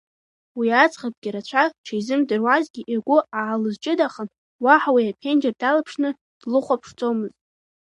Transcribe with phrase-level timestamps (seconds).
[0.57, 4.27] Уи аӡӷабгьы рацәак дшизымдыруазгьы, игәы аалызҷыдахан,
[4.63, 6.09] уаҳа уи аԥенџьыр далԥшны
[6.41, 7.37] длыхәаԥшӡомызт.